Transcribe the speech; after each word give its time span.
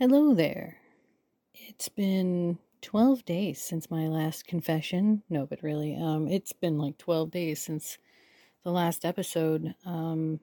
Hello 0.00 0.32
there. 0.32 0.76
It's 1.52 1.88
been 1.88 2.60
12 2.82 3.24
days 3.24 3.60
since 3.60 3.90
my 3.90 4.06
last 4.06 4.46
confession. 4.46 5.24
No, 5.28 5.44
but 5.44 5.60
really, 5.60 5.96
um, 5.96 6.28
it's 6.28 6.52
been 6.52 6.78
like 6.78 6.98
12 6.98 7.32
days 7.32 7.60
since 7.60 7.98
the 8.62 8.70
last 8.70 9.04
episode 9.04 9.74
um, 9.84 10.38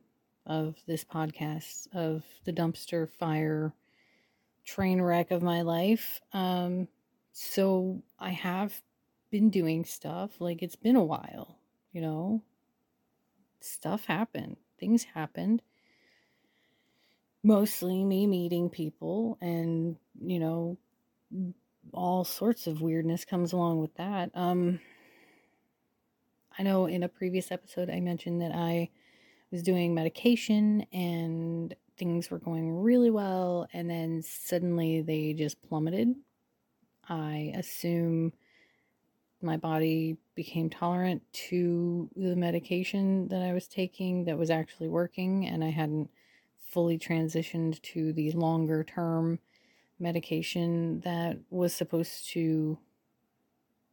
of 0.45 0.75
this 0.87 1.05
podcast 1.05 1.87
of 1.95 2.25
the 2.43 2.51
dumpster 2.51 3.09
fire 3.09 3.73
train 4.65 5.01
wreck 5.01 5.31
of 5.31 5.41
my 5.41 5.61
life. 5.61 6.19
Um, 6.33 6.89
so 7.31 8.03
I 8.19 8.31
have 8.31 8.81
been 9.31 9.49
doing 9.49 9.85
stuff. 9.85 10.31
Like 10.41 10.63
it's 10.63 10.75
been 10.75 10.97
a 10.97 11.01
while, 11.01 11.59
you 11.93 12.01
know. 12.01 12.41
Stuff 13.61 14.03
happened. 14.03 14.57
Things 14.77 15.05
happened 15.05 15.61
mostly 17.45 18.03
me 18.03 18.25
meeting 18.25 18.69
people 18.69 19.37
and 19.39 19.95
you 20.19 20.39
know 20.39 20.77
all 21.93 22.23
sorts 22.23 22.65
of 22.65 22.81
weirdness 22.81 23.23
comes 23.23 23.53
along 23.53 23.79
with 23.79 23.93
that 23.95 24.31
um 24.33 24.79
i 26.57 26.63
know 26.63 26.87
in 26.87 27.03
a 27.03 27.07
previous 27.07 27.51
episode 27.51 27.89
i 27.89 27.99
mentioned 27.99 28.41
that 28.41 28.51
i 28.51 28.89
was 29.51 29.61
doing 29.61 29.93
medication 29.93 30.85
and 30.91 31.75
things 31.97 32.29
were 32.29 32.39
going 32.39 32.75
really 32.81 33.11
well 33.11 33.67
and 33.73 33.89
then 33.89 34.21
suddenly 34.21 35.01
they 35.01 35.33
just 35.33 35.61
plummeted. 35.61 36.13
I 37.07 37.53
assume 37.55 38.33
my 39.41 39.57
body 39.57 40.17
became 40.33 40.69
tolerant 40.69 41.21
to 41.31 42.09
the 42.15 42.35
medication 42.35 43.27
that 43.27 43.41
i 43.43 43.53
was 43.53 43.67
taking 43.67 44.25
that 44.25 44.37
was 44.37 44.49
actually 44.49 44.87
working 44.87 45.45
and 45.45 45.63
i 45.63 45.69
hadn't 45.69 46.09
fully 46.75 46.99
transitioned 46.99 47.81
to 47.81 48.11
the 48.11 48.33
longer 48.33 48.83
term 48.83 49.39
medication 49.97 50.99
that 51.05 51.39
was 51.49 51.73
supposed 51.73 52.29
to 52.29 52.77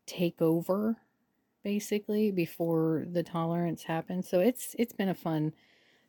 take 0.04 0.42
over 0.42 0.96
basically 1.62 2.32
before 2.32 3.06
the 3.08 3.22
tolerance 3.22 3.84
happened. 3.84 4.24
So 4.24 4.40
it's 4.40 4.74
it's 4.80 4.92
been 4.92 5.08
a 5.08 5.14
fun 5.14 5.52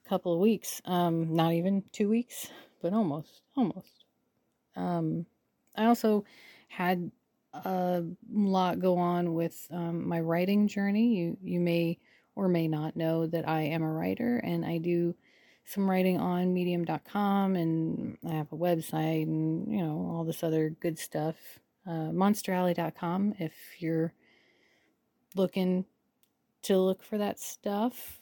couple 0.09 0.33
of 0.33 0.39
weeks. 0.39 0.81
Um 0.85 1.35
not 1.35 1.53
even 1.53 1.83
2 1.91 2.09
weeks, 2.09 2.49
but 2.81 2.91
almost 2.91 3.43
almost. 3.55 4.05
Um 4.75 5.27
I 5.75 5.85
also 5.85 6.25
had 6.69 7.11
a 7.53 8.03
lot 8.31 8.79
go 8.79 8.97
on 8.97 9.35
with 9.35 9.67
um, 9.69 10.07
my 10.07 10.19
writing 10.19 10.67
journey. 10.67 11.17
You 11.17 11.37
you 11.43 11.59
may 11.59 11.99
or 12.35 12.47
may 12.47 12.67
not 12.67 12.95
know 12.95 13.27
that 13.27 13.47
I 13.47 13.61
am 13.61 13.83
a 13.83 13.93
writer 13.93 14.37
and 14.37 14.65
I 14.65 14.79
do 14.79 15.13
some 15.65 15.89
writing 15.89 16.19
on 16.19 16.53
medium.com 16.53 17.55
and 17.55 18.17
I 18.27 18.33
have 18.33 18.51
a 18.51 18.57
website 18.57 19.23
and, 19.23 19.71
you 19.71 19.81
know, 19.81 20.09
all 20.11 20.23
this 20.23 20.43
other 20.43 20.69
good 20.69 20.99
stuff. 20.99 21.35
Uh, 21.85 22.11
monsteralley.com 22.11 23.35
if 23.39 23.53
you're 23.79 24.13
looking 25.35 25.85
to 26.63 26.77
look 26.77 27.03
for 27.03 27.17
that 27.17 27.39
stuff. 27.39 28.19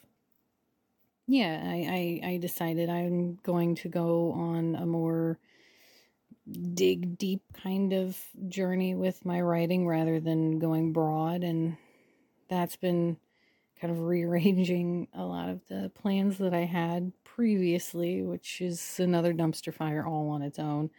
Yeah, 1.26 1.62
I, 1.64 2.20
I, 2.22 2.30
I 2.32 2.36
decided 2.38 2.90
I'm 2.90 3.38
going 3.42 3.76
to 3.76 3.88
go 3.88 4.32
on 4.32 4.74
a 4.74 4.86
more 4.86 5.38
dig 6.74 7.16
deep 7.16 7.42
kind 7.62 7.92
of 7.92 8.18
journey 8.48 8.94
with 8.94 9.24
my 9.24 9.40
writing 9.40 9.86
rather 9.86 10.18
than 10.18 10.58
going 10.58 10.92
broad. 10.92 11.44
And 11.44 11.76
that's 12.48 12.76
been 12.76 13.16
kind 13.82 13.92
of 13.92 14.00
rearranging 14.00 15.08
a 15.12 15.24
lot 15.24 15.48
of 15.48 15.60
the 15.68 15.90
plans 16.00 16.38
that 16.38 16.54
I 16.54 16.64
had 16.64 17.12
previously, 17.24 18.22
which 18.22 18.60
is 18.60 19.00
another 19.00 19.34
dumpster 19.34 19.74
fire 19.74 20.06
all 20.06 20.30
on 20.30 20.42
its 20.42 20.60
own. 20.60 20.90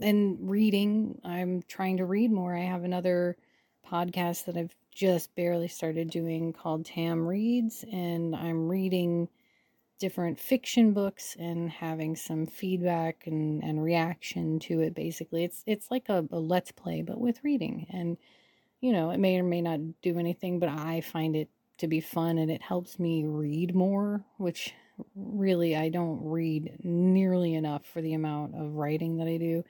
And 0.00 0.50
reading, 0.50 1.18
I'm 1.24 1.62
trying 1.66 1.96
to 1.96 2.04
read 2.04 2.30
more. 2.30 2.54
I 2.54 2.64
have 2.64 2.84
another 2.84 3.36
podcast 3.90 4.44
that 4.44 4.56
I've 4.56 4.74
just 4.90 5.34
barely 5.34 5.68
started 5.68 6.10
doing 6.10 6.52
called 6.52 6.84
Tam 6.84 7.26
Reads, 7.26 7.84
and 7.90 8.36
I'm 8.36 8.68
reading 8.68 9.28
different 9.98 10.38
fiction 10.38 10.92
books 10.92 11.36
and 11.38 11.70
having 11.70 12.16
some 12.16 12.46
feedback 12.46 13.26
and, 13.26 13.62
and 13.62 13.82
reaction 13.82 14.58
to 14.58 14.80
it 14.80 14.94
basically. 14.94 15.44
It's 15.44 15.62
it's 15.66 15.90
like 15.90 16.08
a, 16.08 16.26
a 16.32 16.38
let's 16.38 16.72
play 16.72 17.02
but 17.02 17.20
with 17.20 17.44
reading. 17.44 17.86
And 17.90 18.16
you 18.80 18.92
know, 18.92 19.10
it 19.10 19.20
may 19.20 19.38
or 19.38 19.42
may 19.42 19.60
not 19.60 19.80
do 20.02 20.18
anything, 20.18 20.58
but 20.58 20.70
I 20.70 21.02
find 21.02 21.36
it 21.36 21.50
to 21.80 21.88
be 21.88 22.00
fun 22.00 22.38
and 22.38 22.50
it 22.50 22.62
helps 22.62 22.98
me 22.98 23.24
read 23.24 23.74
more, 23.74 24.24
which 24.38 24.72
really 25.14 25.76
I 25.76 25.88
don't 25.88 26.22
read 26.24 26.78
nearly 26.82 27.54
enough 27.54 27.84
for 27.86 28.02
the 28.02 28.14
amount 28.14 28.54
of 28.54 28.74
writing 28.74 29.16
that 29.16 29.26
I 29.26 29.36
do. 29.36 29.64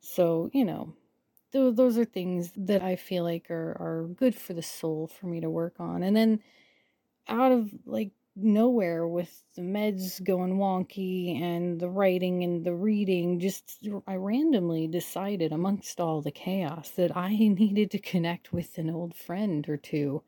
So, 0.00 0.50
you 0.52 0.64
know, 0.64 0.94
th- 1.52 1.74
those 1.74 1.98
are 1.98 2.04
things 2.04 2.52
that 2.56 2.82
I 2.82 2.96
feel 2.96 3.24
like 3.24 3.50
are, 3.50 3.76
are 3.80 4.08
good 4.14 4.34
for 4.34 4.52
the 4.52 4.62
soul 4.62 5.08
for 5.08 5.26
me 5.26 5.40
to 5.40 5.50
work 5.50 5.76
on. 5.78 6.02
And 6.02 6.16
then 6.16 6.40
out 7.28 7.52
of 7.52 7.70
like 7.86 8.12
nowhere 8.34 9.06
with 9.06 9.42
the 9.54 9.62
meds 9.62 10.22
going 10.22 10.56
wonky 10.56 11.40
and 11.40 11.78
the 11.78 11.88
writing 11.88 12.42
and 12.42 12.64
the 12.64 12.74
reading, 12.74 13.38
just 13.38 13.86
I 14.06 14.16
randomly 14.16 14.86
decided 14.86 15.52
amongst 15.52 16.00
all 16.00 16.22
the 16.22 16.30
chaos 16.30 16.90
that 16.90 17.16
I 17.16 17.30
needed 17.36 17.90
to 17.92 17.98
connect 17.98 18.52
with 18.52 18.78
an 18.78 18.90
old 18.90 19.14
friend 19.14 19.68
or 19.68 19.76
two. 19.76 20.22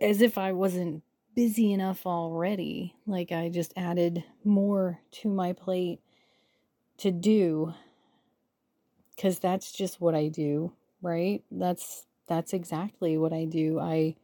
As 0.00 0.22
if 0.22 0.38
I 0.38 0.52
wasn't 0.52 1.02
busy 1.34 1.72
enough 1.72 2.06
already. 2.06 2.94
Like 3.06 3.32
I 3.32 3.48
just 3.48 3.72
added 3.76 4.24
more 4.44 5.00
to 5.12 5.28
my 5.28 5.52
plate 5.52 6.00
to 6.98 7.10
do 7.10 7.74
cuz 9.20 9.38
that's 9.38 9.72
just 9.72 10.00
what 10.00 10.14
I 10.14 10.28
do, 10.28 10.72
right? 11.02 11.44
That's 11.50 12.06
that's 12.26 12.52
exactly 12.52 13.16
what 13.18 13.32
I 13.32 13.44
do. 13.44 13.78
I 13.78 14.16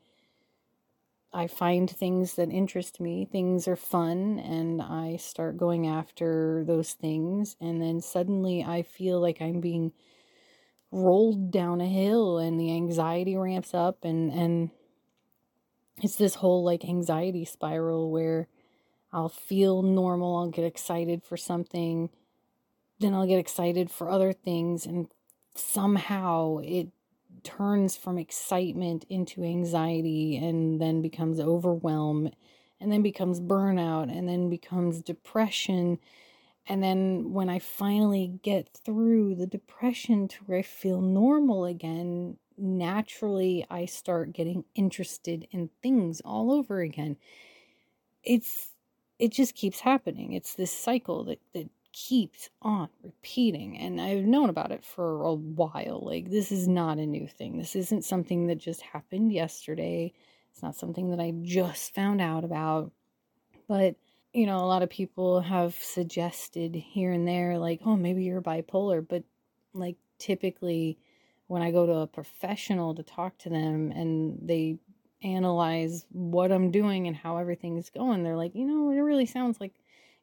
I 1.32 1.46
find 1.46 1.90
things 1.90 2.34
that 2.36 2.50
interest 2.50 2.98
me. 3.00 3.26
Things 3.26 3.68
are 3.68 3.76
fun 3.76 4.38
and 4.38 4.80
I 4.80 5.16
start 5.16 5.58
going 5.58 5.86
after 5.86 6.64
those 6.66 6.94
things 6.94 7.56
and 7.60 7.82
then 7.82 8.00
suddenly 8.00 8.64
I 8.64 8.82
feel 8.82 9.20
like 9.20 9.42
I'm 9.42 9.60
being 9.60 9.92
rolled 10.90 11.50
down 11.50 11.80
a 11.80 11.86
hill 11.86 12.38
and 12.38 12.58
the 12.58 12.74
anxiety 12.74 13.36
ramps 13.36 13.74
up 13.74 14.04
and 14.04 14.32
and 14.32 14.70
it's 16.02 16.16
this 16.16 16.36
whole 16.36 16.64
like 16.64 16.84
anxiety 16.84 17.44
spiral 17.44 18.10
where 18.10 18.48
I'll 19.12 19.28
feel 19.28 19.82
normal, 19.82 20.36
I'll 20.36 20.50
get 20.50 20.64
excited 20.64 21.22
for 21.22 21.36
something, 21.36 22.10
then 22.98 23.14
I'll 23.14 23.26
get 23.26 23.38
excited 23.38 23.90
for 23.90 24.10
other 24.10 24.32
things, 24.32 24.84
and 24.84 25.08
somehow 25.54 26.58
it 26.58 26.88
turns 27.42 27.96
from 27.96 28.18
excitement 28.18 29.04
into 29.08 29.42
anxiety 29.42 30.36
and 30.36 30.80
then 30.80 31.00
becomes 31.00 31.38
overwhelm 31.38 32.30
and 32.80 32.92
then 32.92 33.02
becomes 33.02 33.40
burnout 33.40 34.14
and 34.14 34.28
then 34.28 34.50
becomes 34.50 35.00
depression. 35.00 35.98
And 36.66 36.82
then 36.82 37.32
when 37.32 37.48
I 37.48 37.58
finally 37.58 38.38
get 38.42 38.68
through 38.84 39.36
the 39.36 39.46
depression 39.46 40.28
to 40.28 40.36
where 40.44 40.58
I 40.58 40.62
feel 40.62 41.00
normal 41.00 41.64
again, 41.64 42.36
naturally 42.58 43.66
I 43.70 43.86
start 43.86 44.32
getting 44.32 44.64
interested 44.74 45.46
in 45.50 45.70
things 45.82 46.20
all 46.24 46.52
over 46.52 46.80
again. 46.80 47.16
It's 48.22 48.70
it 49.18 49.32
just 49.32 49.54
keeps 49.54 49.80
happening. 49.80 50.32
It's 50.32 50.54
this 50.54 50.72
cycle 50.72 51.24
that 51.24 51.40
that 51.54 51.68
keeps 51.92 52.50
on 52.60 52.90
repeating 53.02 53.78
and 53.78 53.98
I've 53.98 54.26
known 54.26 54.50
about 54.50 54.70
it 54.70 54.84
for 54.84 55.22
a 55.22 55.32
while. 55.32 56.02
Like 56.04 56.30
this 56.30 56.52
is 56.52 56.68
not 56.68 56.98
a 56.98 57.06
new 57.06 57.26
thing. 57.26 57.56
This 57.56 57.74
isn't 57.74 58.04
something 58.04 58.48
that 58.48 58.58
just 58.58 58.82
happened 58.82 59.32
yesterday. 59.32 60.12
It's 60.52 60.62
not 60.62 60.76
something 60.76 61.10
that 61.10 61.20
I 61.20 61.32
just 61.42 61.94
found 61.94 62.20
out 62.20 62.44
about. 62.44 62.92
But 63.68 63.96
you 64.34 64.44
know, 64.44 64.58
a 64.58 64.66
lot 64.66 64.82
of 64.82 64.90
people 64.90 65.40
have 65.40 65.74
suggested 65.74 66.74
here 66.74 67.12
and 67.12 67.26
there 67.26 67.58
like, 67.58 67.80
"Oh, 67.86 67.96
maybe 67.96 68.24
you're 68.24 68.42
bipolar," 68.42 69.06
but 69.06 69.24
like 69.72 69.96
typically 70.18 70.98
when 71.46 71.62
I 71.62 71.70
go 71.70 71.86
to 71.86 71.92
a 71.98 72.06
professional 72.06 72.94
to 72.94 73.02
talk 73.02 73.38
to 73.38 73.48
them 73.48 73.92
and 73.92 74.38
they 74.42 74.78
analyze 75.22 76.04
what 76.10 76.52
I'm 76.52 76.70
doing 76.70 77.06
and 77.06 77.16
how 77.16 77.36
everything's 77.36 77.90
going, 77.90 78.22
they're 78.22 78.36
like, 78.36 78.54
you 78.54 78.66
know, 78.66 78.90
it 78.90 79.00
really 79.00 79.26
sounds 79.26 79.60
like 79.60 79.74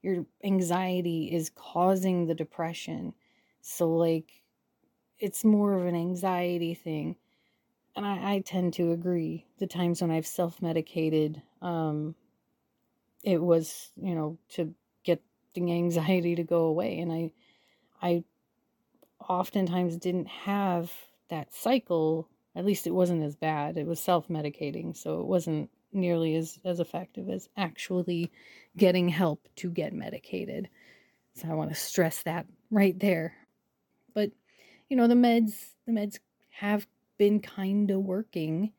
your 0.01 0.25
anxiety 0.43 1.31
is 1.33 1.49
causing 1.55 2.27
the 2.27 2.35
depression. 2.35 3.13
So, 3.61 3.89
like, 3.89 4.43
it's 5.17 5.45
more 5.45 5.73
of 5.73 5.85
an 5.85 5.95
anxiety 5.95 6.73
thing. 6.73 7.15
And 7.95 8.05
I, 8.05 8.33
I 8.33 8.39
tend 8.39 8.73
to 8.73 8.91
agree. 8.91 9.45
The 9.59 9.67
times 9.67 10.01
when 10.01 10.11
I've 10.11 10.27
self 10.27 10.61
medicated, 10.61 11.41
um, 11.61 12.15
it 13.23 13.41
was, 13.41 13.91
you 13.95 14.13
know, 14.13 14.37
to 14.49 14.73
get 15.03 15.21
the 15.53 15.71
anxiety 15.71 16.35
to 16.35 16.43
go 16.43 16.65
away. 16.65 16.99
And 16.99 17.11
I, 17.11 17.31
I 18.01 18.23
oftentimes 19.29 19.95
didn't 19.95 20.27
have 20.27 20.91
that 21.29 21.53
cycle, 21.53 22.29
at 22.55 22.65
least 22.65 22.87
it 22.87 22.93
wasn't 22.93 23.23
as 23.23 23.35
bad. 23.35 23.77
It 23.77 23.87
was 23.87 23.99
self 23.99 24.27
medicating, 24.27 24.95
so 24.95 25.21
it 25.21 25.27
wasn't 25.27 25.69
nearly 25.91 26.35
as, 26.35 26.59
as 26.65 26.79
effective 26.79 27.29
as 27.29 27.49
actually 27.55 28.31
getting 28.77 29.09
help 29.09 29.47
to 29.57 29.69
get 29.69 29.93
medicated. 29.93 30.69
So 31.35 31.47
I 31.47 31.53
want 31.53 31.69
to 31.69 31.75
stress 31.75 32.23
that 32.23 32.47
right 32.71 32.97
there. 32.99 33.35
But 34.13 34.31
you 34.89 34.97
know, 34.97 35.07
the 35.07 35.15
meds 35.15 35.71
the 35.85 35.91
meds 35.91 36.19
have 36.49 36.87
been 37.17 37.39
kind 37.39 37.89
of 37.91 38.01
working 38.01 38.71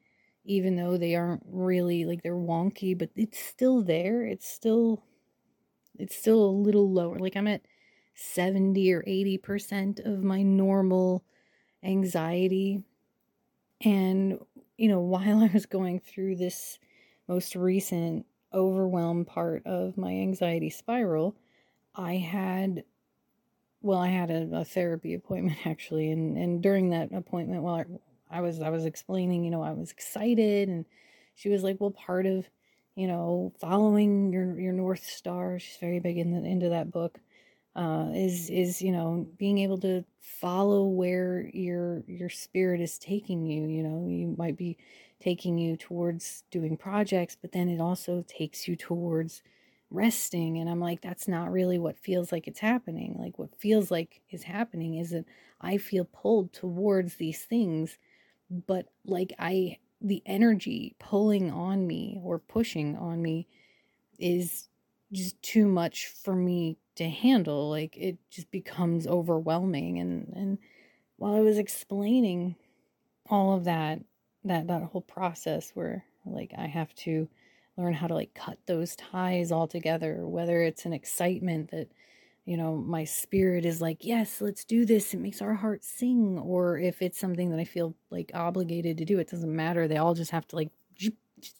even 0.44 0.76
though 0.76 0.96
they 0.96 1.14
aren't 1.14 1.42
really 1.46 2.04
like 2.04 2.22
they're 2.22 2.34
wonky, 2.34 2.96
but 2.96 3.10
it's 3.16 3.38
still 3.38 3.82
there. 3.82 4.26
It's 4.26 4.46
still 4.46 5.02
it's 5.98 6.16
still 6.16 6.44
a 6.44 6.50
little 6.50 6.90
lower. 6.90 7.18
Like 7.18 7.36
I'm 7.36 7.46
at 7.46 7.62
70 8.14 8.92
or 8.92 9.02
80% 9.02 10.04
of 10.04 10.22
my 10.22 10.42
normal 10.42 11.24
anxiety. 11.84 12.82
And 13.82 14.38
you 14.76 14.88
know, 14.88 15.00
while 15.14 15.42
I 15.42 15.50
was 15.52 15.66
going 15.66 16.00
through 16.00 16.36
this 16.36 16.78
most 17.28 17.56
recent 17.56 18.26
overwhelm 18.52 19.24
part 19.24 19.66
of 19.66 19.96
my 19.96 20.12
anxiety 20.12 20.70
spiral, 20.70 21.36
I 21.94 22.16
had 22.16 22.84
well, 23.82 23.98
I 23.98 24.08
had 24.08 24.30
a, 24.30 24.60
a 24.60 24.64
therapy 24.64 25.14
appointment 25.14 25.58
actually, 25.66 26.10
and 26.10 26.36
and 26.36 26.62
during 26.62 26.90
that 26.90 27.12
appointment, 27.12 27.62
while 27.62 27.84
I, 28.30 28.38
I 28.38 28.40
was 28.40 28.60
I 28.60 28.70
was 28.70 28.84
explaining, 28.86 29.44
you 29.44 29.50
know, 29.50 29.62
I 29.62 29.72
was 29.72 29.90
excited. 29.90 30.68
And 30.68 30.84
she 31.34 31.48
was 31.48 31.62
like, 31.62 31.80
"Well, 31.80 31.90
part 31.90 32.26
of, 32.26 32.48
you 32.94 33.06
know, 33.06 33.52
following 33.60 34.32
your 34.32 34.58
your 34.58 34.72
north 34.72 35.04
star, 35.04 35.58
she's 35.58 35.76
very 35.78 36.00
big 36.00 36.18
in 36.18 36.32
the, 36.32 36.48
into 36.48 36.70
that 36.70 36.90
book, 36.90 37.20
uh, 37.76 38.08
is 38.14 38.50
is, 38.50 38.80
you 38.82 38.92
know, 38.92 39.26
being 39.38 39.58
able 39.58 39.78
to 39.78 40.04
follow 40.20 40.84
where 40.84 41.50
your 41.52 42.02
your 42.06 42.28
spirit 42.28 42.80
is 42.80 42.98
taking 42.98 43.46
you, 43.46 43.66
you 43.66 43.82
know, 43.82 44.06
you 44.08 44.34
might 44.38 44.56
be 44.56 44.76
taking 45.20 45.58
you 45.58 45.76
towards 45.76 46.44
doing 46.50 46.76
projects, 46.76 47.36
but 47.40 47.52
then 47.52 47.68
it 47.68 47.80
also 47.80 48.24
takes 48.28 48.68
you 48.68 48.76
towards 48.76 49.42
resting 49.90 50.58
and 50.58 50.68
i'm 50.68 50.80
like 50.80 51.00
that's 51.02 51.28
not 51.28 51.52
really 51.52 51.78
what 51.78 51.96
feels 51.98 52.32
like 52.32 52.48
it's 52.48 52.58
happening. 52.60 53.16
Like 53.18 53.38
what 53.38 53.54
feels 53.56 53.90
like 53.90 54.22
is 54.30 54.42
happening 54.42 54.96
is 54.96 55.10
that 55.10 55.24
i 55.60 55.76
feel 55.78 56.04
pulled 56.04 56.52
towards 56.52 57.16
these 57.16 57.44
things 57.44 57.98
but 58.66 58.86
like 59.04 59.32
I 59.38 59.78
the 60.00 60.22
energy 60.26 60.94
pulling 60.98 61.50
on 61.50 61.86
me 61.86 62.20
or 62.22 62.38
pushing 62.38 62.96
on 62.96 63.22
me 63.22 63.46
is 64.18 64.68
just 65.12 65.40
too 65.42 65.66
much 65.66 66.08
for 66.08 66.34
me 66.34 66.76
to 66.96 67.08
handle 67.08 67.70
like 67.70 67.96
it 67.96 68.18
just 68.30 68.50
becomes 68.50 69.06
overwhelming 69.06 69.98
and 69.98 70.32
and 70.34 70.58
while 71.16 71.34
I 71.34 71.40
was 71.40 71.58
explaining 71.58 72.56
all 73.28 73.54
of 73.54 73.64
that 73.64 74.00
that 74.44 74.66
that 74.68 74.82
whole 74.82 75.02
process 75.02 75.70
where 75.74 76.04
like 76.26 76.52
I 76.56 76.66
have 76.66 76.94
to 76.96 77.28
learn 77.76 77.94
how 77.94 78.06
to 78.06 78.14
like 78.14 78.34
cut 78.34 78.58
those 78.66 78.96
ties 78.96 79.50
all 79.50 79.66
together 79.66 80.26
whether 80.26 80.62
it's 80.62 80.86
an 80.86 80.92
excitement 80.92 81.70
that 81.70 81.88
you 82.44 82.58
know, 82.58 82.76
my 82.76 83.04
spirit 83.04 83.64
is 83.64 83.80
like, 83.80 84.04
yes, 84.04 84.40
let's 84.40 84.64
do 84.64 84.84
this. 84.84 85.14
It 85.14 85.20
makes 85.20 85.40
our 85.40 85.54
heart 85.54 85.82
sing. 85.82 86.38
Or 86.38 86.78
if 86.78 87.00
it's 87.00 87.18
something 87.18 87.50
that 87.50 87.58
I 87.58 87.64
feel 87.64 87.94
like 88.10 88.30
obligated 88.34 88.98
to 88.98 89.04
do, 89.04 89.18
it 89.18 89.30
doesn't 89.30 89.54
matter. 89.54 89.88
They 89.88 89.96
all 89.96 90.14
just 90.14 90.30
have 90.30 90.46
to 90.48 90.56
like, 90.56 90.70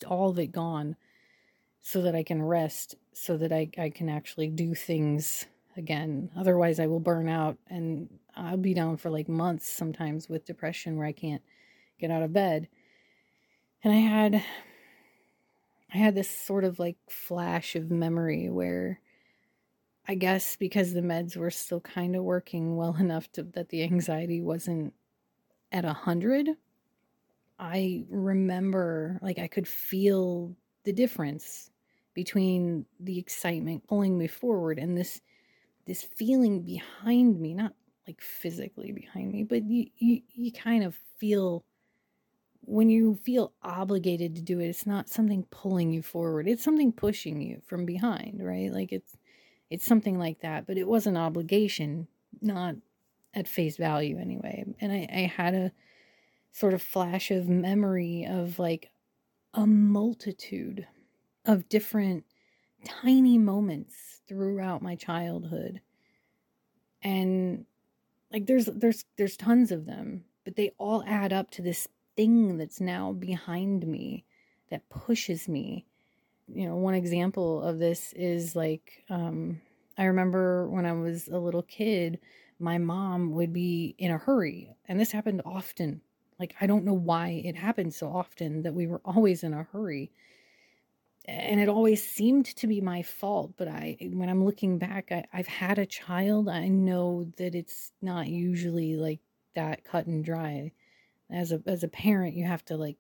all 0.06 0.30
of 0.30 0.38
it 0.38 0.52
gone 0.52 0.96
so 1.80 2.02
that 2.02 2.14
I 2.14 2.22
can 2.22 2.42
rest, 2.42 2.96
so 3.16 3.36
that 3.36 3.52
I, 3.52 3.68
I 3.78 3.90
can 3.90 4.08
actually 4.08 4.48
do 4.48 4.74
things 4.74 5.46
again. 5.76 6.30
Otherwise, 6.36 6.80
I 6.80 6.86
will 6.86 7.00
burn 7.00 7.28
out 7.28 7.58
and 7.68 8.08
I'll 8.36 8.56
be 8.56 8.74
down 8.74 8.96
for 8.96 9.10
like 9.10 9.28
months 9.28 9.68
sometimes 9.70 10.28
with 10.28 10.44
depression 10.44 10.96
where 10.96 11.06
I 11.06 11.12
can't 11.12 11.42
get 11.98 12.10
out 12.10 12.22
of 12.22 12.32
bed. 12.32 12.68
And 13.82 13.92
I 13.92 13.98
had, 13.98 14.34
I 15.92 15.96
had 15.96 16.14
this 16.14 16.30
sort 16.30 16.64
of 16.64 16.78
like 16.78 16.96
flash 17.08 17.76
of 17.76 17.90
memory 17.90 18.48
where 18.48 19.00
I 20.06 20.14
guess 20.14 20.56
because 20.56 20.92
the 20.92 21.00
meds 21.00 21.36
were 21.36 21.50
still 21.50 21.80
kind 21.80 22.14
of 22.16 22.22
working 22.22 22.76
well 22.76 22.96
enough 23.00 23.30
to, 23.32 23.42
that 23.54 23.68
the 23.68 23.82
anxiety 23.82 24.40
wasn't 24.40 24.94
at 25.72 25.84
a 25.84 25.92
hundred. 25.92 26.48
I 27.58 28.04
remember 28.08 29.18
like 29.22 29.38
I 29.38 29.46
could 29.46 29.68
feel 29.68 30.56
the 30.84 30.92
difference 30.92 31.70
between 32.14 32.86
the 33.00 33.18
excitement 33.18 33.86
pulling 33.86 34.16
me 34.16 34.26
forward 34.26 34.78
and 34.78 34.96
this 34.96 35.20
this 35.86 36.02
feeling 36.02 36.62
behind 36.62 37.38
me, 37.38 37.52
not 37.52 37.74
like 38.06 38.20
physically 38.20 38.92
behind 38.92 39.32
me, 39.32 39.42
but 39.42 39.64
you 39.64 39.86
you, 39.98 40.22
you 40.32 40.52
kind 40.52 40.84
of 40.84 40.96
feel 41.18 41.64
when 42.66 42.88
you 42.88 43.18
feel 43.22 43.52
obligated 43.62 44.34
to 44.36 44.42
do 44.42 44.58
it, 44.58 44.68
it's 44.68 44.86
not 44.86 45.08
something 45.08 45.44
pulling 45.50 45.92
you 45.92 46.02
forward. 46.02 46.48
It's 46.48 46.64
something 46.64 46.92
pushing 46.92 47.42
you 47.42 47.60
from 47.66 47.84
behind, 47.84 48.40
right? 48.42 48.72
Like 48.72 48.92
it's 48.92 49.16
it's 49.70 49.84
something 49.84 50.18
like 50.18 50.40
that, 50.40 50.66
but 50.66 50.78
it 50.78 50.86
was 50.86 51.06
an 51.06 51.16
obligation, 51.16 52.06
not 52.40 52.76
at 53.34 53.48
face 53.48 53.76
value 53.76 54.18
anyway. 54.18 54.64
And 54.80 54.92
I, 54.92 55.08
I 55.12 55.20
had 55.36 55.54
a 55.54 55.72
sort 56.52 56.74
of 56.74 56.82
flash 56.82 57.30
of 57.30 57.48
memory 57.48 58.26
of 58.28 58.58
like 58.58 58.90
a 59.52 59.66
multitude 59.66 60.86
of 61.44 61.68
different 61.68 62.24
tiny 62.84 63.38
moments 63.38 64.20
throughout 64.28 64.82
my 64.82 64.96
childhood. 64.96 65.80
And 67.02 67.66
like 68.32 68.46
there's 68.46 68.66
there's 68.66 69.04
there's 69.18 69.36
tons 69.36 69.72
of 69.72 69.86
them, 69.86 70.24
but 70.44 70.56
they 70.56 70.72
all 70.78 71.04
add 71.06 71.32
up 71.32 71.50
to 71.52 71.62
this 71.62 71.88
thing 72.16 72.58
that's 72.58 72.80
now 72.80 73.12
behind 73.12 73.86
me 73.86 74.24
that 74.70 74.88
pushes 74.88 75.48
me 75.48 75.86
you 76.52 76.66
know, 76.66 76.76
one 76.76 76.94
example 76.94 77.62
of 77.62 77.78
this 77.78 78.12
is 78.14 78.56
like, 78.56 79.04
um, 79.10 79.60
I 79.98 80.04
remember 80.04 80.68
when 80.68 80.86
I 80.86 80.92
was 80.92 81.28
a 81.28 81.38
little 81.38 81.62
kid, 81.62 82.20
my 82.58 82.78
mom 82.78 83.32
would 83.32 83.52
be 83.52 83.94
in 83.98 84.10
a 84.10 84.18
hurry, 84.18 84.76
and 84.88 85.00
this 85.00 85.12
happened 85.12 85.42
often. 85.44 86.02
Like, 86.38 86.54
I 86.60 86.66
don't 86.66 86.84
know 86.84 86.94
why 86.94 87.42
it 87.44 87.56
happened 87.56 87.94
so 87.94 88.08
often 88.08 88.62
that 88.62 88.74
we 88.74 88.86
were 88.86 89.00
always 89.04 89.44
in 89.44 89.54
a 89.54 89.64
hurry. 89.64 90.10
And 91.26 91.58
it 91.58 91.68
always 91.68 92.06
seemed 92.06 92.46
to 92.56 92.66
be 92.66 92.80
my 92.80 93.02
fault. 93.02 93.54
But 93.56 93.68
I, 93.68 93.96
when 94.12 94.28
I'm 94.28 94.44
looking 94.44 94.78
back, 94.78 95.10
I, 95.10 95.24
I've 95.32 95.46
had 95.46 95.78
a 95.78 95.86
child. 95.86 96.48
I 96.48 96.68
know 96.68 97.26
that 97.38 97.54
it's 97.54 97.92
not 98.02 98.28
usually 98.28 98.96
like 98.96 99.20
that 99.54 99.84
cut 99.84 100.06
and 100.06 100.24
dry. 100.24 100.72
As 101.30 101.52
a 101.52 101.62
as 101.66 101.82
a 101.82 101.88
parent, 101.88 102.34
you 102.34 102.44
have 102.44 102.64
to 102.66 102.76
like 102.76 102.98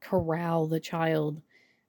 corral 0.00 0.66
the 0.66 0.80
child 0.80 1.40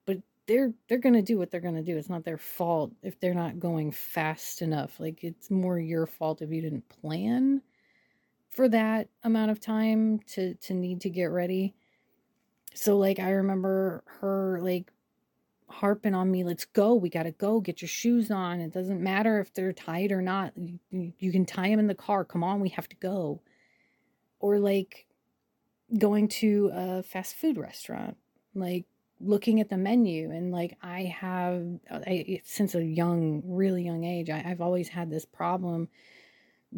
but 0.05 0.17
they're 0.47 0.73
they're 0.87 0.97
going 0.97 1.13
to 1.13 1.21
do 1.21 1.37
what 1.37 1.51
they're 1.51 1.61
going 1.61 1.75
to 1.75 1.83
do. 1.83 1.97
It's 1.97 2.09
not 2.09 2.23
their 2.23 2.37
fault 2.37 2.93
if 3.03 3.19
they're 3.19 3.33
not 3.33 3.59
going 3.59 3.91
fast 3.91 4.61
enough. 4.61 4.99
Like 4.99 5.23
it's 5.23 5.51
more 5.51 5.77
your 5.79 6.07
fault 6.07 6.41
if 6.41 6.49
you 6.49 6.61
didn't 6.61 6.87
plan 6.89 7.61
for 8.49 8.67
that 8.69 9.09
amount 9.23 9.51
of 9.51 9.59
time 9.59 10.19
to 10.33 10.55
to 10.55 10.73
need 10.73 11.01
to 11.01 11.09
get 11.09 11.25
ready. 11.25 11.75
So 12.73 12.97
like 12.97 13.19
I 13.19 13.31
remember 13.31 14.03
her 14.21 14.59
like 14.61 14.91
harping 15.69 16.15
on 16.15 16.31
me, 16.31 16.43
"Let's 16.43 16.65
go. 16.65 16.95
We 16.95 17.09
got 17.09 17.23
to 17.23 17.31
go. 17.31 17.59
Get 17.59 17.81
your 17.81 17.89
shoes 17.89 18.31
on. 18.31 18.61
It 18.61 18.73
doesn't 18.73 19.01
matter 19.01 19.39
if 19.39 19.53
they're 19.53 19.73
tight 19.73 20.11
or 20.11 20.21
not. 20.21 20.53
You, 20.57 21.13
you 21.19 21.31
can 21.31 21.45
tie 21.45 21.69
them 21.69 21.79
in 21.79 21.87
the 21.87 21.95
car. 21.95 22.25
Come 22.25 22.43
on, 22.43 22.59
we 22.59 22.69
have 22.69 22.89
to 22.89 22.95
go." 22.97 23.41
Or 24.39 24.59
like 24.59 25.07
going 25.97 26.27
to 26.27 26.71
a 26.73 27.03
fast 27.03 27.35
food 27.35 27.57
restaurant. 27.57 28.17
Like 28.53 28.85
looking 29.19 29.59
at 29.59 29.69
the 29.69 29.77
menu 29.77 30.31
and 30.31 30.51
like 30.51 30.77
i 30.81 31.03
have 31.03 31.65
I, 31.91 32.41
since 32.43 32.75
a 32.75 32.83
young 32.83 33.41
really 33.45 33.83
young 33.83 34.03
age 34.03 34.29
I, 34.29 34.43
i've 34.45 34.61
always 34.61 34.89
had 34.89 35.09
this 35.09 35.25
problem 35.25 35.89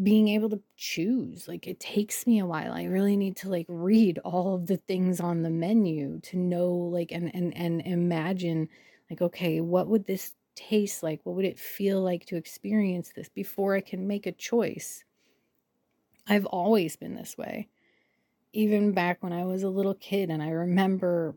being 0.03 0.27
able 0.27 0.49
to 0.49 0.61
choose 0.77 1.47
like 1.47 1.67
it 1.67 1.79
takes 1.79 2.27
me 2.27 2.39
a 2.39 2.45
while 2.45 2.71
i 2.73 2.83
really 2.83 3.17
need 3.17 3.35
to 3.35 3.49
like 3.49 3.65
read 3.67 4.19
all 4.19 4.53
of 4.53 4.67
the 4.67 4.77
things 4.77 5.19
on 5.19 5.41
the 5.41 5.49
menu 5.49 6.19
to 6.21 6.37
know 6.37 6.69
like 6.69 7.11
and 7.11 7.33
and 7.33 7.55
and 7.57 7.81
imagine 7.81 8.69
like 9.09 9.21
okay 9.21 9.61
what 9.61 9.87
would 9.87 10.05
this 10.05 10.33
taste 10.55 11.03
like? 11.03 11.21
What 11.23 11.37
would 11.37 11.45
it 11.45 11.57
feel 11.57 12.01
like 12.01 12.25
to 12.25 12.35
experience 12.35 13.13
this 13.15 13.29
before 13.29 13.75
i 13.75 13.81
can 13.81 14.07
make 14.07 14.25
a 14.25 14.31
choice? 14.31 15.05
I've 16.27 16.45
always 16.45 16.97
been 16.97 17.15
this 17.15 17.37
way 17.37 17.69
even 18.51 18.93
back 18.93 19.21
when 19.21 19.31
i 19.31 19.45
was 19.45 19.61
a 19.63 19.69
little 19.69 19.93
kid 19.93 20.29
and 20.29 20.41
i 20.41 20.49
remember 20.49 21.35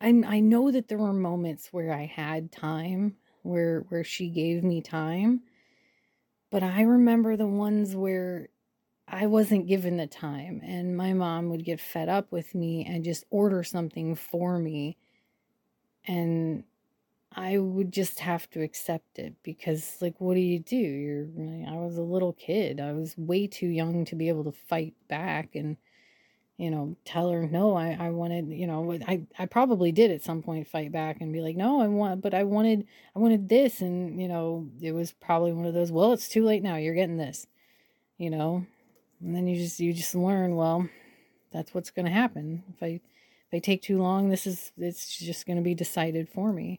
I 0.00 0.08
I 0.26 0.40
know 0.40 0.70
that 0.70 0.88
there 0.88 0.98
were 0.98 1.12
moments 1.12 1.72
where 1.72 1.92
I 1.92 2.06
had 2.06 2.52
time, 2.52 3.16
where 3.42 3.80
where 3.88 4.04
she 4.04 4.28
gave 4.28 4.64
me 4.64 4.82
time, 4.82 5.42
but 6.54 6.62
I 6.62 6.82
remember 6.82 7.36
the 7.36 7.48
ones 7.48 7.96
where 7.96 8.48
I 9.08 9.26
wasn't 9.26 9.66
given 9.66 9.96
the 9.96 10.06
time 10.06 10.60
and 10.64 10.96
my 10.96 11.12
mom 11.12 11.48
would 11.48 11.64
get 11.64 11.80
fed 11.80 12.08
up 12.08 12.30
with 12.30 12.54
me 12.54 12.86
and 12.88 13.02
just 13.02 13.24
order 13.28 13.64
something 13.64 14.14
for 14.14 14.60
me 14.60 14.96
and 16.06 16.62
I 17.32 17.58
would 17.58 17.92
just 17.92 18.20
have 18.20 18.48
to 18.50 18.62
accept 18.62 19.18
it 19.18 19.34
because 19.42 19.96
like 20.00 20.14
what 20.20 20.34
do 20.34 20.40
you 20.42 20.60
do? 20.60 20.76
You're 20.76 21.26
I 21.68 21.74
was 21.74 21.96
a 21.96 22.02
little 22.02 22.34
kid. 22.34 22.78
I 22.78 22.92
was 22.92 23.18
way 23.18 23.48
too 23.48 23.66
young 23.66 24.04
to 24.04 24.14
be 24.14 24.28
able 24.28 24.44
to 24.44 24.52
fight 24.52 24.94
back 25.08 25.56
and 25.56 25.76
you 26.56 26.70
know, 26.70 26.96
tell 27.04 27.30
her, 27.30 27.46
no, 27.46 27.74
I, 27.74 27.96
I 27.98 28.10
wanted, 28.10 28.48
you 28.48 28.66
know, 28.66 28.96
I, 29.08 29.22
I 29.38 29.46
probably 29.46 29.90
did 29.90 30.12
at 30.12 30.22
some 30.22 30.40
point 30.40 30.68
fight 30.68 30.92
back 30.92 31.20
and 31.20 31.32
be 31.32 31.40
like, 31.40 31.56
no, 31.56 31.80
I 31.80 31.88
want, 31.88 32.22
but 32.22 32.32
I 32.32 32.44
wanted, 32.44 32.86
I 33.14 33.18
wanted 33.18 33.48
this. 33.48 33.80
And, 33.80 34.20
you 34.20 34.28
know, 34.28 34.68
it 34.80 34.92
was 34.92 35.12
probably 35.12 35.52
one 35.52 35.66
of 35.66 35.74
those, 35.74 35.90
well, 35.90 36.12
it's 36.12 36.28
too 36.28 36.44
late 36.44 36.62
now. 36.62 36.76
You're 36.76 36.94
getting 36.94 37.16
this, 37.16 37.48
you 38.18 38.30
know, 38.30 38.66
and 39.20 39.34
then 39.34 39.48
you 39.48 39.56
just, 39.56 39.80
you 39.80 39.92
just 39.92 40.14
learn, 40.14 40.54
well, 40.54 40.88
that's 41.52 41.74
what's 41.74 41.90
going 41.90 42.06
to 42.06 42.12
happen. 42.12 42.62
If 42.76 42.82
I, 42.82 42.86
if 42.86 43.54
I 43.54 43.58
take 43.58 43.82
too 43.82 43.98
long, 43.98 44.28
this 44.28 44.46
is, 44.46 44.70
it's 44.78 45.18
just 45.18 45.46
going 45.46 45.56
to 45.56 45.62
be 45.62 45.74
decided 45.74 46.28
for 46.28 46.52
me. 46.52 46.78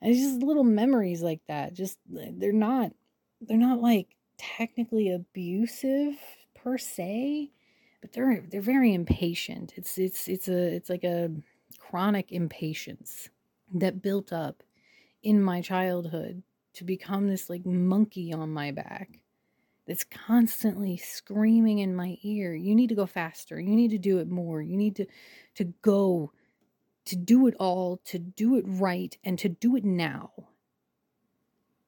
And 0.00 0.12
it's 0.12 0.22
just 0.22 0.42
little 0.42 0.64
memories 0.64 1.22
like 1.22 1.40
that. 1.48 1.74
Just, 1.74 1.98
eh, 2.16 2.30
they're 2.36 2.52
not, 2.52 2.92
they're 3.40 3.56
not 3.56 3.80
like 3.80 4.14
technically 4.38 5.10
abusive 5.10 6.14
per 6.54 6.78
se 6.78 7.50
but 8.00 8.12
they're 8.12 8.42
they're 8.50 8.60
very 8.60 8.94
impatient. 8.94 9.72
It's 9.76 9.98
it's 9.98 10.28
it's 10.28 10.48
a 10.48 10.74
it's 10.74 10.90
like 10.90 11.04
a 11.04 11.30
chronic 11.78 12.32
impatience 12.32 13.28
that 13.74 14.02
built 14.02 14.32
up 14.32 14.62
in 15.22 15.42
my 15.42 15.60
childhood 15.60 16.42
to 16.74 16.84
become 16.84 17.28
this 17.28 17.48
like 17.50 17.64
monkey 17.66 18.32
on 18.32 18.50
my 18.50 18.70
back 18.70 19.20
that's 19.86 20.04
constantly 20.04 20.96
screaming 20.96 21.78
in 21.78 21.94
my 21.94 22.16
ear 22.22 22.54
you 22.54 22.74
need 22.74 22.88
to 22.88 22.94
go 22.94 23.06
faster. 23.06 23.60
You 23.60 23.74
need 23.76 23.90
to 23.90 23.98
do 23.98 24.18
it 24.18 24.28
more. 24.28 24.60
You 24.60 24.76
need 24.76 24.96
to 24.96 25.06
to 25.56 25.64
go 25.82 26.32
to 27.06 27.16
do 27.16 27.46
it 27.46 27.54
all 27.58 28.00
to 28.04 28.18
do 28.18 28.56
it 28.56 28.64
right 28.66 29.16
and 29.24 29.38
to 29.38 29.48
do 29.48 29.76
it 29.76 29.84
now. 29.84 30.32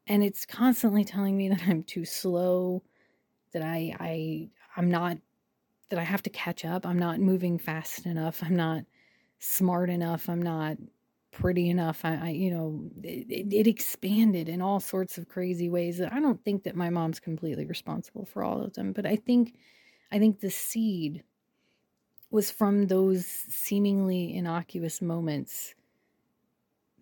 And 0.07 0.23
it's 0.23 0.47
constantly 0.47 1.05
telling 1.05 1.37
me 1.37 1.49
that 1.51 1.63
i'm 1.67 1.83
too 1.83 2.05
slow 2.05 2.83
that 3.53 3.63
i 3.63 3.95
i 4.01 4.49
i'm 4.77 4.91
not 4.91 5.19
that 5.91 5.99
I 5.99 6.05
have 6.05 6.23
to 6.25 6.31
catch 6.31 6.65
up. 6.65 6.87
I'm 6.87 6.99
not 6.99 7.21
moving 7.21 7.59
fast 7.59 8.07
enough. 8.07 8.43
I'm 8.43 8.57
not 8.57 8.85
smart 9.39 9.91
enough. 9.91 10.29
I'm 10.29 10.43
not 10.43 10.77
pretty 11.31 11.69
enough. 11.71 12.01
I, 12.05 12.17
I 12.17 12.29
you 12.31 12.51
know, 12.51 12.91
it, 13.03 13.53
it, 13.53 13.67
expanded 13.67 14.49
in 14.49 14.61
all 14.61 14.81
sorts 14.81 15.19
of 15.19 15.29
crazy 15.29 15.69
ways. 15.69 16.01
I 16.01 16.21
don't 16.21 16.43
think 16.45 16.65
that 16.65 16.75
my 16.75 16.91
mom's 16.91 17.21
completely 17.21 17.65
responsible 17.65 18.25
for 18.25 18.43
all 18.43 18.63
of 18.63 18.75
them, 18.75 18.93
but 18.93 19.07
I 19.07 19.17
think, 19.17 19.55
I 20.11 20.19
think 20.19 20.41
the 20.41 20.51
seed 20.51 21.23
was 22.31 22.51
from 22.51 22.87
those 22.87 23.27
seemingly 23.27 24.37
innocuous 24.37 25.01
moments 25.01 25.75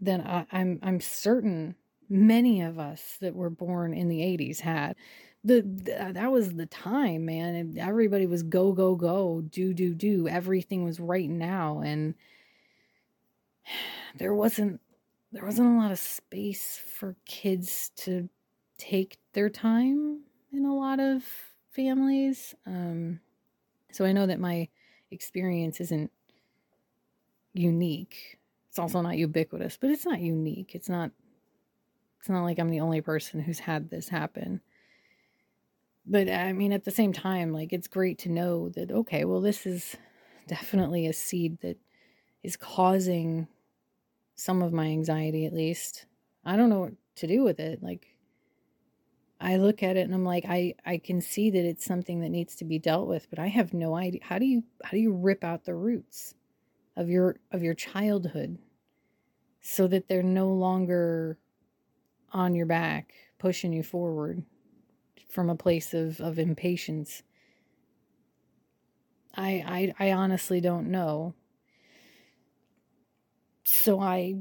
that 0.00 0.21
I, 0.21 0.47
I'm, 0.52 0.78
I'm 0.83 1.00
certain 1.00 1.75
many 2.09 2.62
of 2.62 2.78
us 2.78 3.16
that 3.21 3.35
were 3.35 3.50
born 3.50 3.95
in 3.95 4.09
the 4.09 4.21
80s 4.21 4.61
had 4.61 4.97
the, 5.47 5.62
the, 5.62 6.12
that 6.15 6.33
was 6.33 6.55
the 6.55 6.67
time, 6.67 7.26
man. 7.26 7.76
Everybody 7.79 8.26
was 8.26 8.43
go 8.43 8.73
go 8.73 8.97
go, 8.97 9.43
do 9.43 9.73
do 9.73 9.95
do. 9.95 10.26
Everything 10.26 10.85
was 10.85 10.99
right 10.99 11.31
now, 11.31 11.81
and 11.81 12.15
there 14.19 14.35
wasn't 14.35 14.81
there 15.31 15.45
wasn't 15.45 15.69
a 15.69 15.79
lot 15.79 15.93
of 15.93 15.99
space 16.00 16.81
for 16.85 17.15
kids 17.26 17.91
to 17.97 18.29
take 18.76 19.19
their 19.35 19.49
time 19.49 20.23
in 20.53 20.65
a 20.65 20.75
lot 20.75 20.99
of 20.99 21.23
families. 21.71 22.55
Um, 22.67 23.21
so 23.93 24.05
I 24.05 24.12
know 24.12 24.26
that 24.26 24.41
my 24.41 24.69
experience 25.12 25.81
isn't 25.81 26.11
unique. 27.55 28.38
It's 28.69 28.81
also 28.81 29.00
not 29.00 29.17
ubiquitous, 29.17 29.79
but 29.81 29.91
it's 29.91 30.05
not 30.05 30.19
unique. 30.19 30.75
It's 30.75 30.88
not 30.88 31.12
it's 32.19 32.29
not 32.29 32.43
like 32.43 32.59
I'm 32.59 32.71
the 32.71 32.81
only 32.81 33.00
person 33.00 33.38
who's 33.38 33.61
had 33.61 33.91
this 33.91 34.09
happen 34.09 34.61
but 36.07 36.29
I 36.29 36.53
mean, 36.53 36.73
at 36.73 36.85
the 36.85 36.91
same 36.91 37.13
time, 37.13 37.53
like 37.53 37.73
it's 37.73 37.89
great 37.89 38.19
to 38.21 38.29
know 38.29 38.69
that, 38.71 38.91
okay, 38.91 39.25
well, 39.25 39.41
this 39.41 39.67
is 39.67 39.97
definitely 40.47 41.07
a 41.07 41.13
seed 41.13 41.61
that 41.63 41.79
is 42.43 42.57
causing 42.57 43.49
some 44.37 44.63
of 44.63 44.73
my 44.73 44.87
anxiety, 44.87 45.47
at 45.47 45.53
least. 45.53 46.07
I 46.45 46.57
don't 46.57 46.71
know 46.71 46.81
what 46.81 46.93
to 47.17 47.27
do 47.27 47.43
with 47.43 47.59
it. 47.59 47.83
Like, 47.83 48.07
I 49.41 49.57
look 49.57 49.83
at 49.83 49.97
it 49.97 50.03
and 50.03 50.15
I'm 50.15 50.25
like, 50.25 50.45
I, 50.49 50.75
I 50.85 50.99
can 50.99 51.21
see 51.21 51.51
that 51.51 51.65
it's 51.65 51.85
something 51.85 52.21
that 52.21 52.31
needs 52.31 52.55
to 52.57 52.65
be 52.65 52.79
dealt 52.79 53.09
with, 53.09 53.29
but 53.29 53.39
I 53.39 53.49
have 53.49 53.75
no 53.75 53.97
idea. 53.97 54.21
How 54.23 54.39
do 54.39 54.47
you, 54.47 54.63
how 54.85 54.93
do 54.93 54.99
you 54.99 55.13
rip 55.13 55.43
out 55.43 55.65
the 55.65 55.75
roots 55.75 56.35
of 56.97 57.09
your, 57.11 57.37
of 57.51 57.63
your 57.63 57.75
childhood 57.75 58.59
so 59.61 59.89
that 59.89 60.09
they're 60.09 60.23
no 60.23 60.49
longer 60.49 61.39
on 62.33 62.55
your 62.55 62.67
back, 62.67 63.13
pushing 63.39 63.73
you 63.73 63.83
forward? 63.83 64.45
From 65.28 65.50
a 65.50 65.56
place 65.56 65.95
of, 65.95 66.21
of 66.21 66.38
impatience. 66.38 67.23
I, 69.35 69.92
I 69.99 70.06
I 70.06 70.12
honestly 70.12 70.61
don't 70.61 70.90
know. 70.90 71.35
So 73.64 74.00
I 74.00 74.37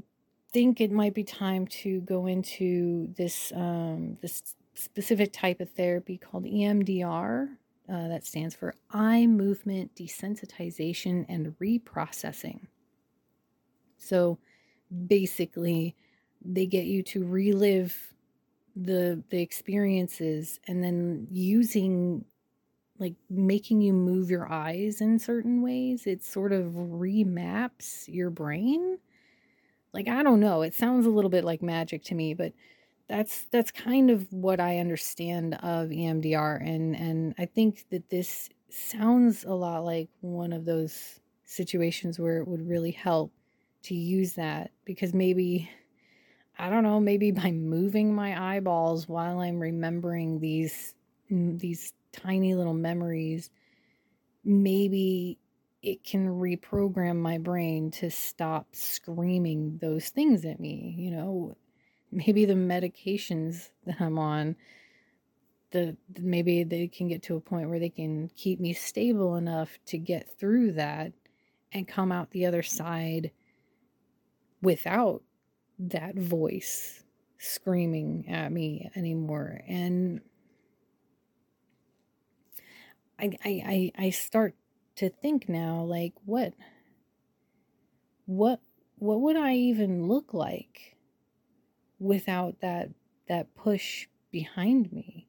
think 0.54 0.80
it 0.80 0.92
might 0.92 1.14
be 1.14 1.24
time 1.24 1.68
to 1.68 2.00
go 2.02 2.28
into 2.28 3.14
this 3.18 3.52
um, 3.56 4.18
this 4.22 4.56
specific 4.74 5.34
type 5.34 5.60
of 5.60 5.70
therapy 5.72 6.18
called 6.18 6.46
EMDR. 6.46 7.50
Uh, 7.88 8.08
that 8.08 8.26
stands 8.26 8.56
for 8.56 8.74
eye 8.90 9.28
movement 9.28 9.94
desensitization 9.94 11.24
and 11.30 11.54
reprocessing. 11.60 12.62
So 14.00 14.40
basically, 15.08 15.96
they 16.44 16.66
get 16.66 16.86
you 16.86 17.04
to 17.04 17.24
relive 17.24 18.15
the 18.76 19.24
the 19.30 19.42
experiences 19.42 20.60
and 20.68 20.84
then 20.84 21.28
using 21.32 22.26
like 23.00 23.16
making 23.30 23.82
you 23.82 23.94
move 23.94 24.30
your 24.30 24.52
eyes 24.52 25.02
in 25.02 25.20
certain 25.20 25.62
ways 25.62 26.08
it 26.08 26.24
sort 26.24 26.54
of 26.54 26.66
remaps 26.74 28.08
your 28.08 28.30
brain. 28.30 29.00
Like 29.94 30.08
i 30.08 30.24
don't 30.24 30.40
know 30.42 30.62
it 30.62 30.74
sounds 30.74 31.06
a 31.06 31.10
little 31.10 31.30
bit 31.30 31.46
like 31.46 31.62
magic 31.62 32.04
to 32.06 32.16
me 32.16 32.34
but 32.34 32.54
that's 33.08 33.46
that's 33.46 33.72
kind 33.72 34.12
of 34.12 34.32
what 34.34 34.60
i 34.60 34.78
understand 34.80 35.56
of 35.56 35.90
emdr 35.90 36.62
and 36.62 36.96
and 36.96 37.36
i 37.38 37.46
think 37.46 37.86
that 37.92 38.10
this 38.10 38.50
sounds 38.70 39.44
a 39.46 39.54
lot 39.54 39.86
like 39.86 40.10
one 40.22 40.52
of 40.54 40.66
those 40.66 41.20
situations 41.46 42.20
where 42.20 42.40
it 42.40 42.48
would 42.48 42.68
really 42.68 42.92
help 42.92 43.34
to 43.84 43.96
use 43.96 44.34
that 44.34 44.72
because 44.86 45.14
maybe 45.14 45.70
I 46.58 46.70
don't 46.70 46.84
know, 46.84 47.00
maybe 47.00 47.32
by 47.32 47.52
moving 47.52 48.14
my 48.16 48.56
eyeballs 48.56 49.08
while 49.08 49.40
I'm 49.40 49.60
remembering 49.60 50.40
these 50.40 50.94
mm, 51.32 51.60
these 51.60 51.94
tiny 52.12 52.56
little 52.56 52.74
memories, 52.74 53.50
maybe 54.44 55.38
it 55.82 56.04
can 56.04 56.28
reprogram 56.28 57.18
my 57.18 57.38
brain 57.38 57.92
to 57.92 58.10
stop 58.10 58.68
screaming 58.72 59.78
those 59.82 60.10
things 60.10 60.46
at 60.46 60.60
me, 60.60 60.96
you 60.98 61.12
know. 61.12 61.58
Maybe 62.12 62.46
the 62.46 62.54
medications 62.54 63.72
that 63.86 64.00
I'm 64.00 64.18
on 64.18 64.56
the 65.72 65.98
maybe 66.20 66.64
they 66.64 66.88
can 66.88 67.10
get 67.10 67.24
to 67.24 67.36
a 67.36 67.42
point 67.42 67.70
where 67.70 67.80
they 67.80 67.90
can 67.90 68.30
keep 68.38 68.60
me 68.62 68.72
stable 68.72 69.36
enough 69.36 69.78
to 69.88 69.98
get 69.98 70.30
through 70.40 70.72
that 70.72 71.12
and 71.74 71.88
come 71.88 72.12
out 72.12 72.32
the 72.32 72.46
other 72.46 72.64
side 72.64 73.32
without 74.62 75.22
that 75.80 76.16
voice 76.16 77.04
screaming 77.38 78.26
at 78.30 78.52
me 78.52 78.90
anymore. 78.96 79.62
And 79.68 80.22
I, 83.20 83.38
I, 83.44 83.92
I, 83.98 84.06
I 84.06 84.10
start 84.10 84.56
to 84.98 85.10
think 85.10 85.50
now, 85.50 85.84
like, 85.84 86.14
what, 86.26 86.54
what, 88.26 88.62
what 88.96 89.22
would 89.22 89.36
I 89.36 89.54
even 89.56 90.08
look 90.08 90.34
like 90.34 90.96
without 92.00 92.62
that, 92.62 92.90
that 93.28 93.56
push 93.56 94.08
behind 94.32 94.92
me? 94.92 95.28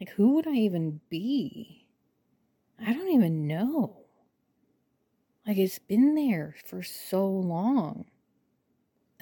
Like, 0.00 0.10
who 0.10 0.34
would 0.34 0.46
I 0.46 0.54
even 0.54 1.00
be? 1.08 1.86
I 2.84 2.92
don't 2.92 3.10
even 3.10 3.46
know. 3.46 4.04
Like, 5.46 5.58
it's 5.58 5.78
been 5.78 6.14
there 6.14 6.54
for 6.64 6.82
so 6.82 7.26
long 7.26 8.06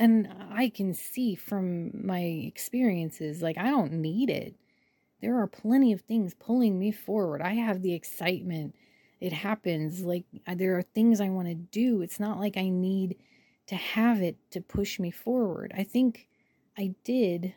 and 0.01 0.33
I 0.51 0.71
can 0.71 0.95
see 0.95 1.35
from 1.35 2.07
my 2.07 2.21
experiences, 2.21 3.43
like, 3.43 3.59
I 3.59 3.69
don't 3.69 3.93
need 3.93 4.31
it. 4.31 4.57
There 5.21 5.39
are 5.39 5.47
plenty 5.47 5.93
of 5.93 6.01
things 6.01 6.33
pulling 6.33 6.79
me 6.79 6.91
forward. 6.91 7.43
I 7.43 7.53
have 7.53 7.83
the 7.83 7.93
excitement. 7.93 8.75
It 9.21 9.35
happens. 9.35 10.01
Like, 10.01 10.25
there 10.57 10.79
are 10.79 10.83
things 10.83 11.21
I 11.21 11.29
want 11.29 11.49
to 11.49 11.55
do. 11.55 12.01
It's 12.01 12.19
not 12.19 12.41
like 12.41 12.57
I 12.57 12.71
need 12.71 13.17
to 13.67 13.75
have 13.75 14.23
it 14.23 14.39
to 14.53 14.63
push 14.63 14.99
me 14.99 15.11
forward. 15.11 15.71
I 15.77 15.85
think 15.85 16.27
I 16.79 16.95
did 17.05 17.53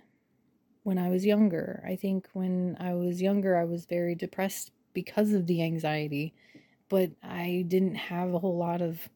when 0.83 0.97
I 0.97 1.09
was 1.09 1.25
younger. 1.25 1.81
I 1.87 1.95
think 1.95 2.27
when 2.33 2.75
I 2.77 2.93
was 2.93 3.21
younger, 3.21 3.55
I 3.55 3.63
was 3.63 3.85
very 3.85 4.15
depressed 4.15 4.73
because 4.91 5.31
of 5.31 5.47
the 5.47 5.63
anxiety, 5.63 6.33
but 6.89 7.11
I 7.23 7.63
didn't 7.69 7.95
have 7.95 8.33
a 8.33 8.39
whole 8.39 8.57
lot 8.57 8.81
of 8.81 9.07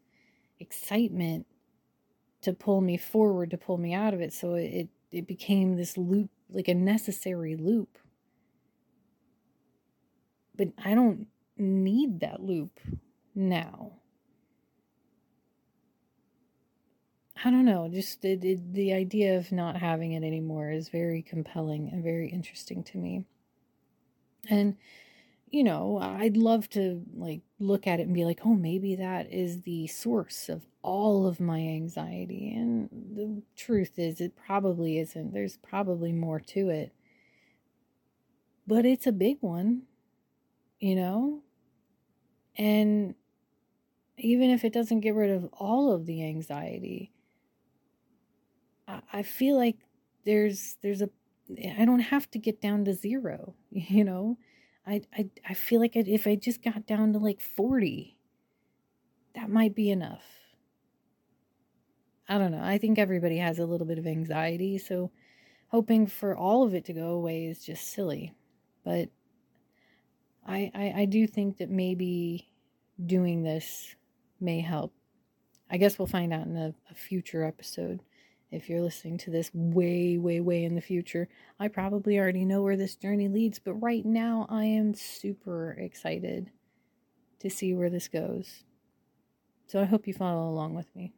excitement 0.62 1.46
to 2.48 2.54
pull 2.54 2.82
me 2.82 2.98
forward 2.98 3.52
to 3.52 3.58
pull 3.58 3.78
me 3.78 3.94
out 3.94 4.14
of 4.14 4.22
it 4.22 4.34
so 4.34 4.56
it 4.56 4.88
it 5.12 5.28
became 5.28 5.76
this 5.76 5.98
loop 5.98 6.30
like 6.50 6.68
a 6.68 6.74
necessary 6.74 7.56
loop 7.56 7.98
but 10.56 10.70
i 10.84 10.94
don't 10.94 11.28
need 11.58 12.20
that 12.20 12.42
loop 12.42 12.80
now. 13.36 13.94
I 17.44 17.52
don't 17.52 17.66
know, 17.66 17.88
just 17.88 18.22
the, 18.22 18.36
the, 18.36 18.58
the 18.72 18.94
idea 18.94 19.38
of 19.38 19.52
not 19.52 19.78
having 19.78 20.14
it 20.14 20.24
anymore 20.24 20.72
is 20.72 20.90
very 20.90 21.22
compelling 21.22 21.90
and 21.92 22.04
very 22.04 22.30
interesting 22.30 22.84
to 22.86 22.98
me. 22.98 23.26
And 24.50 24.76
you 25.50 25.64
know, 25.64 25.98
I'd 26.00 26.38
love 26.38 26.70
to 26.72 27.04
like 27.16 27.42
look 27.60 27.88
at 27.88 28.00
it 28.00 28.04
and 28.04 28.14
be 28.14 28.26
like, 28.26 28.42
"Oh, 28.46 28.54
maybe 28.56 28.96
that 28.96 29.32
is 29.32 29.62
the 29.62 29.88
source 29.88 30.50
of 30.50 30.66
all 30.82 31.26
of 31.28 31.40
my 31.40 31.60
anxiety." 31.60 32.54
And 32.54 32.90
the 33.16 33.42
truth 33.56 33.98
is 33.98 34.22
it 34.22 34.36
probably 34.36 35.00
isn't. 35.00 35.34
There's 35.34 35.58
probably 35.58 36.12
more 36.12 36.40
to 36.40 36.70
it. 36.70 36.94
But 38.68 38.86
it's 38.86 39.08
a 39.08 39.12
big 39.12 39.38
one, 39.42 39.84
you 40.80 40.96
know? 40.96 41.44
And 42.58 43.16
even 44.18 44.50
if 44.50 44.64
it 44.66 44.74
doesn't 44.74 45.02
get 45.02 45.16
rid 45.16 45.30
of 45.32 45.46
all 45.54 45.92
of 45.92 46.06
the 46.06 46.24
anxiety, 46.24 47.12
I 49.12 49.24
feel 49.24 49.58
like 49.58 49.78
there's 50.26 50.78
there's 50.82 51.02
a 51.02 51.10
I 51.80 51.86
don't 51.86 52.00
have 52.00 52.30
to 52.32 52.40
get 52.40 52.62
down 52.62 52.86
to 52.86 52.94
zero, 52.94 53.54
you 53.72 54.04
know. 54.04 54.38
I 54.88 55.02
I 55.16 55.30
I 55.50 55.54
feel 55.54 55.82
like 55.82 55.96
if 55.96 56.26
I 56.26 56.36
just 56.36 56.64
got 56.64 56.88
down 56.88 57.14
to 57.14 57.20
like 57.20 57.42
40, 57.42 58.18
that 59.36 59.50
might 59.50 59.76
be 59.76 59.92
enough. 59.92 60.24
I 62.30 62.38
don't 62.38 62.52
know. 62.52 62.64
I 62.64 62.78
think 62.78 62.98
everybody 62.98 63.38
has 63.38 63.60
a 63.60 63.66
little 63.66 63.88
bit 63.88 64.00
of 64.00 64.08
anxiety, 64.08 64.78
so 64.78 65.12
hoping 65.68 66.08
for 66.08 66.36
all 66.36 66.64
of 66.64 66.74
it 66.74 66.86
to 66.86 66.94
go 66.94 67.10
away 67.10 67.46
is 67.46 67.64
just 67.64 67.94
silly. 67.94 68.34
But 68.86 69.10
I 70.46 70.72
I, 70.74 70.94
I 71.02 71.06
do 71.06 71.28
think 71.28 71.58
that 71.58 71.70
maybe 71.70 72.48
doing 73.06 73.44
this 73.44 73.96
may 74.40 74.62
help. 74.62 74.94
I 75.70 75.78
guess 75.78 76.00
we'll 76.00 76.08
find 76.08 76.32
out 76.34 76.48
in 76.48 76.56
a, 76.56 76.74
a 76.90 76.96
future 76.96 77.44
episode 77.44 78.02
if 78.52 78.70
you're 78.70 78.82
listening 78.82 79.18
to 79.20 79.32
this 79.32 79.52
way, 79.54 80.18
way, 80.18 80.40
way 80.40 80.64
in 80.64 80.76
the 80.76 80.82
future, 80.82 81.28
I 81.60 81.68
probably 81.68 82.18
already 82.18 82.46
know 82.46 82.62
where 82.62 82.78
this 82.78 82.96
journey 82.96 83.28
leads, 83.28 83.60
but 83.60 83.74
right 83.76 84.06
now 84.06 84.48
I 84.50 84.66
am 84.66 84.94
super 84.94 85.72
excited 85.72 86.52
to 87.40 87.50
see 87.50 87.74
where 87.74 87.90
this 87.90 88.08
goes. 88.08 88.64
So 89.68 89.82
I 89.82 89.86
hope 89.86 90.08
you 90.08 90.14
follow 90.14 90.50
along 90.50 90.76
with 90.76 90.94
me. 90.96 91.14